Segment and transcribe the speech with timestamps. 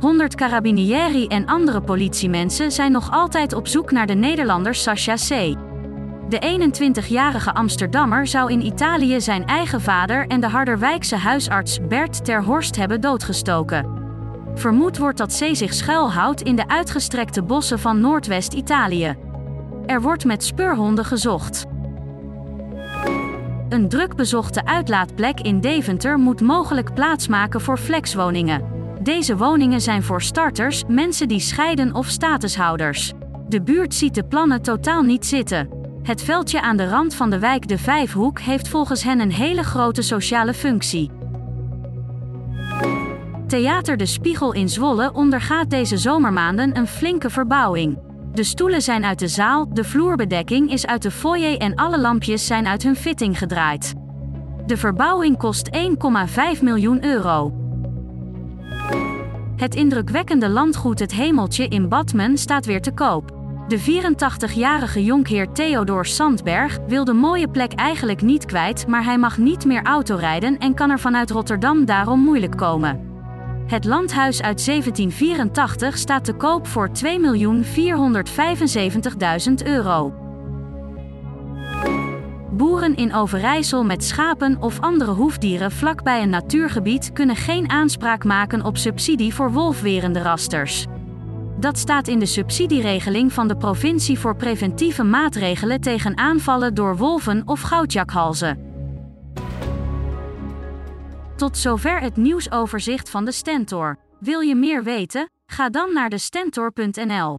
[0.00, 5.56] 100 carabinieri en andere politiemensen zijn nog altijd op zoek naar de Nederlander Sascha C.
[6.28, 6.70] De
[7.02, 12.76] 21-jarige Amsterdammer zou in Italië zijn eigen vader en de Harderwijkse huisarts Bert ter Horst
[12.76, 13.96] hebben doodgestoken.
[14.54, 19.16] Vermoed wordt dat C zich schuilhoudt in de uitgestrekte bossen van Noordwest-Italië.
[19.86, 21.66] Er wordt met speurhonden gezocht.
[23.68, 28.77] Een druk bezochte uitlaatplek in Deventer moet mogelijk plaatsmaken voor flexwoningen.
[29.02, 33.12] Deze woningen zijn voor starters, mensen die scheiden of statushouders.
[33.48, 35.68] De buurt ziet de plannen totaal niet zitten.
[36.02, 39.62] Het veldje aan de rand van de wijk De Vijfhoek heeft volgens hen een hele
[39.62, 41.10] grote sociale functie.
[43.46, 47.98] Theater De Spiegel in Zwolle ondergaat deze zomermaanden een flinke verbouwing.
[48.32, 52.46] De stoelen zijn uit de zaal, de vloerbedekking is uit de foyer en alle lampjes
[52.46, 53.94] zijn uit hun fitting gedraaid.
[54.66, 55.70] De verbouwing kost
[56.56, 57.57] 1,5 miljoen euro.
[59.58, 63.36] Het indrukwekkende landgoed Het Hemeltje in Badmen staat weer te koop.
[63.68, 69.38] De 84-jarige jonkheer Theodor Sandberg wil de mooie plek eigenlijk niet kwijt, maar hij mag
[69.38, 73.00] niet meer autorijden en kan er vanuit Rotterdam daarom moeilijk komen.
[73.66, 77.10] Het landhuis uit 1784 staat te koop voor 2.475.000
[79.64, 80.27] euro.
[82.50, 88.64] Boeren in Overijssel met schapen of andere hoefdieren vlakbij een natuurgebied kunnen geen aanspraak maken
[88.64, 90.86] op subsidie voor wolfwerende rasters.
[91.60, 97.42] Dat staat in de subsidieregeling van de provincie voor preventieve maatregelen tegen aanvallen door wolven
[97.44, 98.66] of goudjakhalzen.
[101.36, 103.96] Tot zover het nieuwsoverzicht van de Stentor.
[104.20, 105.30] Wil je meer weten?
[105.46, 107.38] Ga dan naar de Stentor.nl.